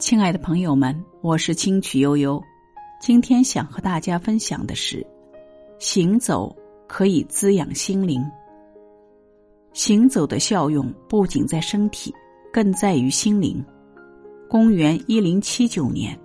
[0.00, 2.42] 亲爱的朋友们，我是清曲悠悠。
[3.02, 5.06] 今天想和大家分享的是，
[5.78, 6.56] 行走
[6.88, 8.24] 可以滋养心灵。
[9.74, 12.14] 行走的效用不仅在身体，
[12.50, 13.62] 更在于心灵。
[14.48, 16.18] 公元一零七九年，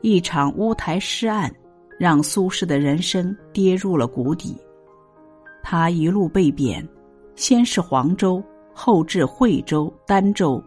[0.00, 1.52] 一场乌台诗案
[1.98, 4.56] 让苏轼的人生跌入了谷底。
[5.60, 6.88] 他一路被贬，
[7.34, 8.40] 先是黄州，
[8.72, 10.62] 后至惠州、儋州，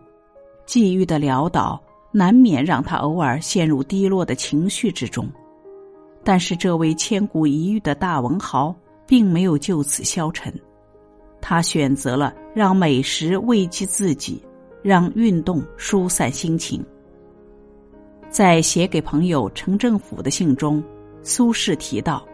[0.66, 1.82] 际遇的潦倒。
[2.12, 5.30] 难免让他偶尔陷入低落的情绪之中，
[6.24, 8.76] 但是这位千古一遇的大文豪
[9.08, 10.54] 并没有就此消沉，
[11.40, 14.44] 他选择了让美食慰藉自己，
[14.84, 16.84] 让运动疏散心情。
[18.30, 20.84] 在写给朋友陈政府的信中，
[21.24, 22.26] 苏轼提到：“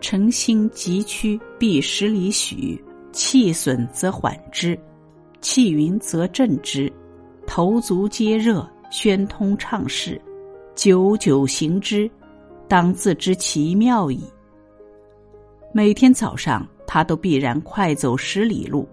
[0.00, 4.78] 诚心急趋必十里许，气损则缓之，
[5.40, 6.92] 气匀则振之，
[7.46, 10.20] 头足皆热。”宣通畅事，
[10.74, 12.10] 久久行之，
[12.68, 14.24] 当自知其妙矣。
[15.72, 18.88] 每天早上，他都必然快走十里路，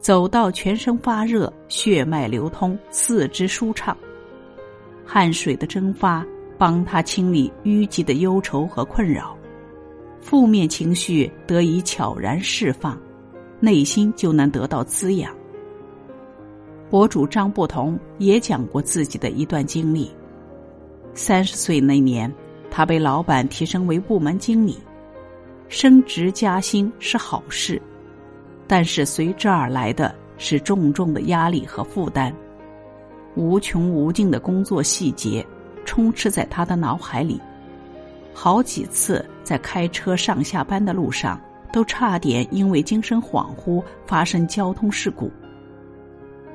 [0.00, 3.96] 走到全身发热，血脉流通，四肢舒畅。
[5.04, 6.26] 汗水的蒸发
[6.58, 9.36] 帮他清理淤积的忧愁和困扰，
[10.20, 12.98] 负面情绪得以悄然释放，
[13.60, 15.35] 内心就能得到滋养。
[16.88, 20.10] 博主张不同也讲过自己的一段经历。
[21.14, 22.32] 三十岁那年，
[22.70, 24.78] 他被老板提升为部门经理，
[25.68, 27.80] 升职加薪是好事，
[28.66, 32.32] 但是随之而来的是重重的压力和负担，
[33.34, 35.44] 无穷无尽的工作细节
[35.84, 37.40] 充斥在他的脑海里，
[38.32, 41.40] 好几次在开车上下班的路上，
[41.72, 45.30] 都差点因为精神恍惚发生交通事故。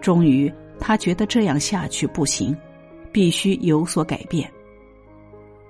[0.02, 2.56] 终于，他觉得这样下去不行，
[3.12, 4.52] 必须有所改变。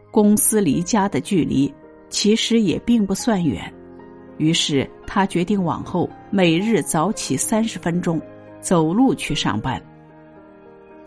[0.10, 1.72] 公司离家的距离
[2.10, 3.72] 其实也并不算远，
[4.38, 8.20] 于是他决定往后每日早起三十分钟，
[8.59, 9.81] 走路去上班。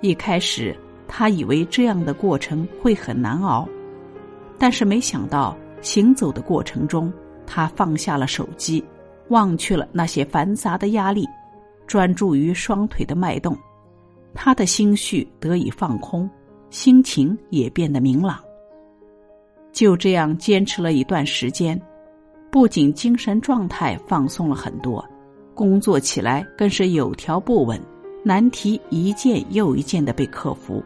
[0.01, 0.77] 一开始，
[1.09, 3.69] 他以为这样的过程会很难熬，
[4.59, 7.13] 但是没想到行走的过程中，
[7.47, 8.85] 他放下了手机，
[9.29, 11.27] 忘去了那些繁杂的压力。
[11.87, 13.57] 专注于双腿的脉动，
[14.35, 16.29] 他的心绪得以放空，
[16.71, 18.39] 心情也变得明朗。
[19.73, 21.81] 就这样坚持了一段时间，
[22.51, 25.05] 不仅精神状态放松了很多，
[25.55, 27.81] 工作起来更是有条不紊，
[28.25, 30.83] 难题一件又一件的被克服。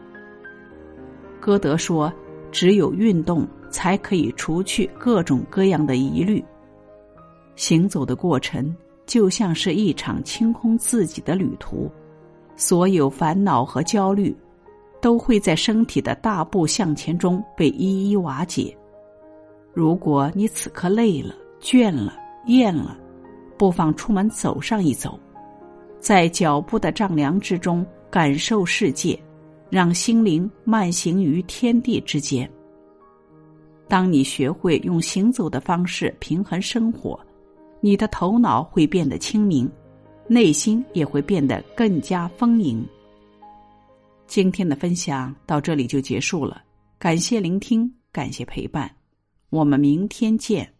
[1.39, 2.11] 歌德说
[2.51, 6.43] ：“只有运动才可以除去各种各样的疑虑。”
[7.55, 8.75] 行走的过程。
[9.09, 11.89] 就像是一场清空自己的旅途，
[12.55, 14.37] 所有烦恼和焦虑，
[15.01, 18.77] 都会在身体的大步向前中被一一瓦解。
[19.73, 22.95] 如果你此刻累了、倦了、厌了，
[23.57, 25.19] 不妨出门走上一走，
[25.99, 29.19] 在脚步的丈量之中感受世界，
[29.71, 32.47] 让心灵慢行于天地之间。
[33.87, 37.19] 当你学会用行走的方式平衡生活。
[37.81, 39.69] 你的头脑会变得清明，
[40.27, 42.85] 内心也会变得更加丰盈。
[44.27, 46.61] 今天的分享到这里就结束了，
[46.97, 48.89] 感谢聆听，感谢陪伴，
[49.49, 50.78] 我们明天见。